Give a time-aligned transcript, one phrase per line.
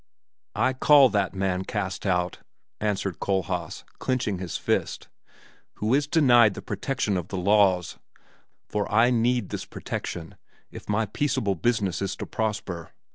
[0.55, 2.39] "I call that man cast out,"
[2.79, 5.09] answered Kohlhaas, clenching his fist,
[5.75, 7.99] "who is denied the protection of the laws.
[8.67, 10.37] For I need this protection,
[10.71, 12.89] if my peaceable business is to prosper.